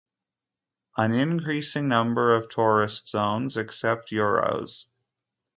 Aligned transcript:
An 0.97 1.13
increasing 1.13 1.87
number 1.87 2.35
of 2.35 2.49
tourist 2.49 3.07
zones 3.09 3.55
accept 3.55 4.09
Euros. 4.09 4.87